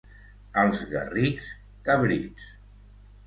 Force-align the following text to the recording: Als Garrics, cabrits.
Als 0.61 0.79
Garrics, 0.93 1.49
cabrits. 1.89 2.47